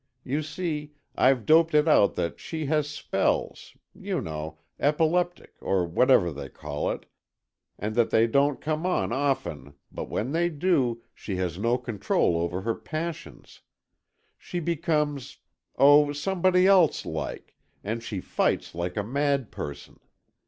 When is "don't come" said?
8.25-8.83